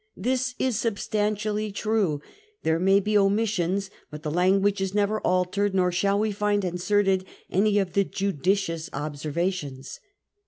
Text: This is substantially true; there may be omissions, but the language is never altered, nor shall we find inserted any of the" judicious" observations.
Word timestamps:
This 0.17 0.55
is 0.57 0.79
substantially 0.79 1.71
true; 1.71 2.21
there 2.63 2.79
may 2.79 2.99
be 2.99 3.15
omissions, 3.15 3.91
but 4.09 4.23
the 4.23 4.31
language 4.31 4.81
is 4.81 4.95
never 4.95 5.19
altered, 5.21 5.75
nor 5.75 5.91
shall 5.91 6.17
we 6.17 6.31
find 6.31 6.65
inserted 6.65 7.23
any 7.51 7.77
of 7.77 7.93
the" 7.93 8.03
judicious" 8.19 8.89
observations. 8.93 9.99